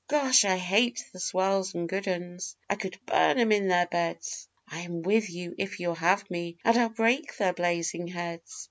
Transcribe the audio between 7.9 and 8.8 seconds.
heads.